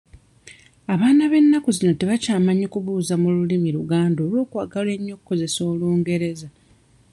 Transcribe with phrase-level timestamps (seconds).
[0.93, 6.47] Abaana b'ennaku zino tebakyamanyi kubuuza mu lulimi Luganda olw'okwagala ennyo okukozesa Olungereza.